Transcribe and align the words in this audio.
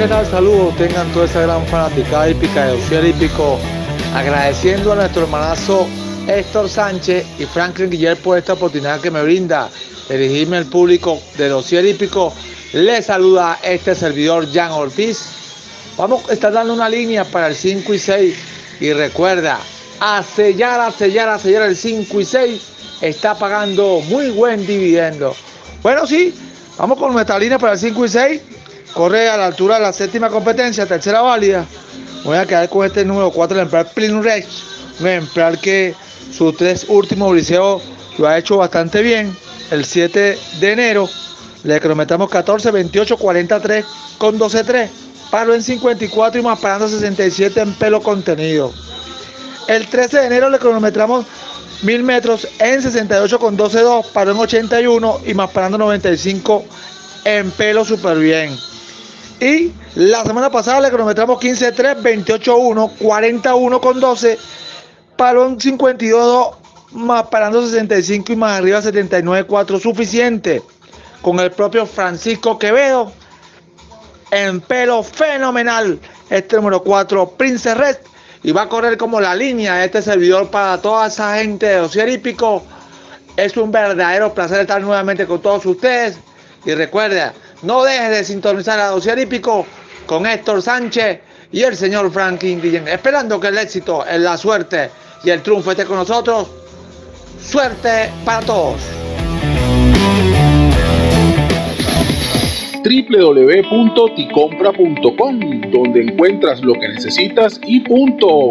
¿qué 0.00 0.08
tal? 0.08 0.24
Saludos, 0.24 0.74
tengan 0.78 1.12
toda 1.12 1.26
esa 1.26 1.42
gran 1.42 1.66
fanática 1.66 2.26
hípica 2.26 2.64
de 2.64 2.72
Ociel 2.72 3.08
Hípico, 3.08 3.58
agradeciendo 4.14 4.92
a 4.92 4.94
nuestro 4.94 5.24
hermanazo 5.24 5.86
Héctor 6.26 6.70
Sánchez 6.70 7.26
y 7.38 7.44
Franklin 7.44 7.90
Guillermo 7.90 8.22
por 8.22 8.38
esta 8.38 8.54
oportunidad 8.54 8.98
que 9.02 9.10
me 9.10 9.22
brinda 9.22 9.68
dirigirme 10.08 10.56
al 10.56 10.64
público 10.64 11.20
de 11.36 11.52
Ociel 11.52 11.86
Hípico. 11.86 12.32
Les 12.72 13.04
saluda 13.04 13.58
este 13.62 13.94
servidor 13.94 14.50
Jan 14.50 14.72
Ortiz. 14.72 15.22
Vamos 15.98 16.30
a 16.30 16.32
estar 16.32 16.50
dando 16.50 16.72
una 16.72 16.88
línea 16.88 17.26
para 17.26 17.48
el 17.48 17.54
5 17.54 17.92
y 17.92 17.98
6 17.98 18.38
y 18.80 18.94
recuerda, 18.94 19.58
a 20.00 20.22
sellar, 20.22 20.80
a 20.80 20.90
sellar, 20.92 21.28
a 21.28 21.38
sellar 21.38 21.64
el 21.64 21.76
5 21.76 22.18
y 22.18 22.24
6 22.24 22.62
está 23.02 23.34
pagando 23.34 24.00
muy 24.08 24.30
buen 24.30 24.66
dividendo. 24.66 25.36
Bueno, 25.82 26.06
sí, 26.06 26.34
vamos 26.78 26.98
con 26.98 27.12
nuestra 27.12 27.38
línea 27.38 27.58
para 27.58 27.74
el 27.74 27.78
5 27.78 28.04
y 28.06 28.08
6 28.08 28.42
corre 28.94 29.28
a 29.28 29.36
la 29.36 29.46
altura 29.46 29.76
de 29.76 29.82
la 29.82 29.92
séptima 29.92 30.28
competencia, 30.28 30.86
tercera 30.86 31.22
válida. 31.22 31.66
Voy 32.24 32.36
a 32.36 32.46
quedar 32.46 32.68
con 32.68 32.86
este 32.86 33.04
número 33.04 33.30
4, 33.30 33.54
el 33.54 33.60
ejemplar 33.60 33.92
Plin 33.94 34.22
Rex, 34.22 34.46
un 35.00 35.06
ejemplar 35.06 35.58
que 35.58 35.94
sus 36.30 36.56
tres 36.56 36.86
últimos 36.88 37.32
briseos 37.32 37.82
lo 38.18 38.28
ha 38.28 38.38
hecho 38.38 38.56
bastante 38.58 39.02
bien. 39.02 39.36
El 39.70 39.84
7 39.84 40.38
de 40.60 40.72
enero 40.72 41.08
le 41.62 41.80
cronometramos 41.80 42.28
14, 42.28 42.70
28, 42.70 43.16
43 43.16 43.84
con 44.18 44.38
12, 44.38 44.64
3. 44.64 44.90
Paro 45.30 45.54
en 45.54 45.62
54 45.62 46.40
y 46.40 46.44
más 46.44 46.58
parando 46.58 46.88
67 46.88 47.60
en 47.60 47.74
pelo 47.74 48.02
contenido. 48.02 48.72
El 49.68 49.86
13 49.86 50.20
de 50.20 50.26
enero 50.26 50.50
le 50.50 50.58
cronometramos 50.58 51.24
1000 51.82 52.02
metros 52.02 52.48
en 52.58 52.82
68 52.82 53.38
con 53.38 53.56
12, 53.56 53.80
2. 53.80 54.06
Paró 54.08 54.32
en 54.32 54.38
81 54.38 55.20
y 55.26 55.34
más 55.34 55.50
parando 55.50 55.78
95 55.78 56.64
en 57.24 57.50
pelo 57.52 57.84
súper 57.84 58.18
bien. 58.18 58.58
Y 59.40 59.72
la 59.94 60.22
semana 60.24 60.50
pasada 60.50 60.80
le 60.80 60.90
cronometramos 60.90 61.40
15-3, 61.40 62.02
28-1, 62.02 62.90
41 62.98 63.80
con 63.80 63.98
12, 63.98 64.38
palón 65.16 65.58
52 65.58 66.56
más 66.92 67.26
parando 67.28 67.64
65 67.64 68.32
y 68.32 68.36
más 68.36 68.58
arriba 68.58 68.82
79-4, 68.82 69.80
suficiente. 69.80 70.62
Con 71.22 71.38
el 71.40 71.50
propio 71.52 71.86
Francisco 71.86 72.58
Quevedo, 72.58 73.12
en 74.30 74.60
pelo 74.60 75.02
fenomenal, 75.02 75.98
este 76.28 76.56
número 76.56 76.82
4, 76.82 77.30
Prince 77.30 77.74
Red, 77.74 77.96
y 78.42 78.52
va 78.52 78.62
a 78.62 78.68
correr 78.68 78.96
como 78.96 79.20
la 79.20 79.34
línea 79.34 79.84
este 79.84 80.00
servidor 80.02 80.50
para 80.50 80.78
toda 80.80 81.08
esa 81.08 81.36
gente 81.38 81.66
de 81.66 82.12
Hípico. 82.12 82.62
Es 83.36 83.56
un 83.56 83.70
verdadero 83.70 84.32
placer 84.32 84.60
estar 84.60 84.80
nuevamente 84.80 85.26
con 85.26 85.40
todos 85.40 85.64
ustedes. 85.66 86.18
Y 86.64 86.74
recuerda, 86.74 87.34
no 87.62 87.84
dejes 87.84 88.10
de 88.10 88.24
sintonizar 88.24 88.80
a 88.80 88.88
Dossier 88.88 89.18
Hípico 89.18 89.66
con 90.06 90.26
Héctor 90.26 90.60
Sánchez 90.62 91.20
y 91.52 91.62
el 91.62 91.76
señor 91.76 92.12
Franklin 92.12 92.60
Guillén, 92.60 92.88
esperando 92.88 93.40
que 93.40 93.46
el 93.48 93.58
éxito, 93.58 94.04
la 94.18 94.36
suerte 94.36 94.90
y 95.24 95.30
el 95.30 95.42
triunfo 95.42 95.72
esté 95.72 95.84
con 95.84 95.96
nosotros. 95.96 96.48
Suerte 97.42 98.12
para 98.24 98.46
todos. 98.46 98.80
www.ticompra.com 102.82 105.40
donde 105.70 106.02
encuentras 106.02 106.62
lo 106.62 106.72
que 106.74 106.88
necesitas 106.88 107.60
y 107.66 107.80
punto. 107.80 108.48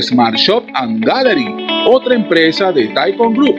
Smart 0.00 0.36
Shop 0.36 0.64
and 0.74 1.04
Gallery, 1.04 1.66
otra 1.86 2.14
empresa 2.14 2.70
de 2.72 2.86
Taikon 2.88 3.34
Group 3.34 3.56